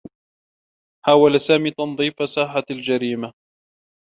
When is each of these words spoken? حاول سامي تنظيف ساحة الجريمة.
حاول 1.05 1.39
سامي 1.39 1.71
تنظيف 1.71 2.29
ساحة 2.29 2.63
الجريمة. 2.71 3.33